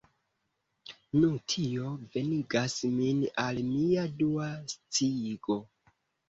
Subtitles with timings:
[1.17, 5.61] Nu, tio venigas min al mia dua sciigo.